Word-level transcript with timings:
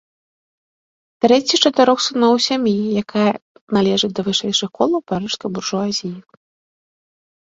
Трэці 1.23 1.51
з 1.55 1.59
чатырох 1.69 1.99
сыноў 2.05 2.31
у 2.37 2.39
сям'і, 2.45 2.75
якая 3.03 3.31
належыць 3.77 4.11
да 4.19 4.25
вышэйшых 4.29 4.69
колаў 4.79 5.01
парыжскай 5.11 5.49
буржуазіі. 5.59 6.13